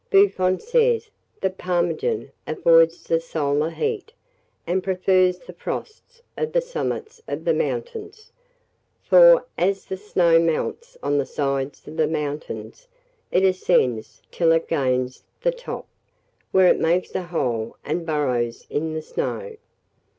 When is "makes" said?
16.79-17.13